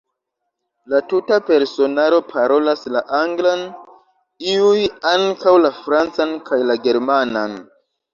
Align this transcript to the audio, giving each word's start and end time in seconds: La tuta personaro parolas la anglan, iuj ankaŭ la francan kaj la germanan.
La 0.91 0.99
tuta 1.09 1.35
personaro 1.49 2.21
parolas 2.31 2.81
la 2.95 3.03
anglan, 3.17 3.61
iuj 4.55 4.71
ankaŭ 5.11 5.53
la 5.67 5.71
francan 5.83 6.33
kaj 6.49 6.61
la 6.71 6.79
germanan. 6.89 7.55